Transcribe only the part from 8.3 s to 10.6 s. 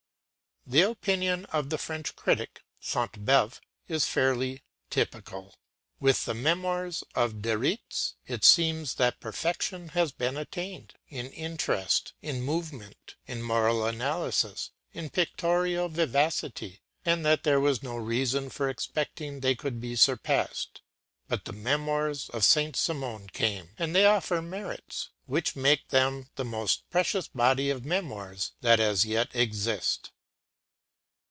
seemed that perfection had been